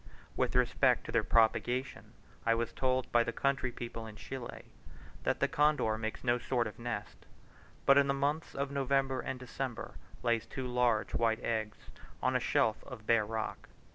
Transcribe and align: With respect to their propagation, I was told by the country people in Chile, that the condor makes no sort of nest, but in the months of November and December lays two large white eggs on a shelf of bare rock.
With 0.35 0.55
respect 0.55 1.03
to 1.05 1.11
their 1.11 1.23
propagation, 1.23 2.13
I 2.43 2.55
was 2.55 2.73
told 2.73 3.11
by 3.11 3.23
the 3.23 3.31
country 3.31 3.71
people 3.71 4.07
in 4.07 4.15
Chile, 4.15 4.65
that 5.21 5.39
the 5.41 5.47
condor 5.47 5.95
makes 5.95 6.23
no 6.23 6.39
sort 6.39 6.65
of 6.65 6.79
nest, 6.79 7.27
but 7.85 7.99
in 7.99 8.07
the 8.07 8.13
months 8.15 8.55
of 8.55 8.71
November 8.71 9.19
and 9.19 9.39
December 9.39 9.93
lays 10.23 10.47
two 10.47 10.65
large 10.65 11.13
white 11.13 11.43
eggs 11.43 11.77
on 12.19 12.35
a 12.35 12.39
shelf 12.39 12.83
of 12.83 13.05
bare 13.05 13.27
rock. 13.27 13.69